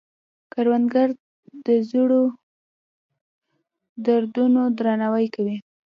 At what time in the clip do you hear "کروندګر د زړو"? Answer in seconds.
0.53-2.23